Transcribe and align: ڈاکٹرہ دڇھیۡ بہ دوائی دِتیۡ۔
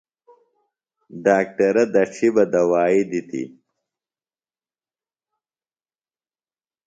ڈاکٹرہ 1.23 1.83
دڇھیۡ 1.93 2.31
بہ 2.35 2.43
دوائی 2.53 3.01
دِتیۡ۔ 3.09 3.49